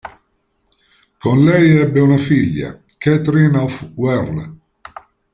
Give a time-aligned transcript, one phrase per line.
[1.19, 4.55] Con lei ebbe una figlia, Catherine of Werle.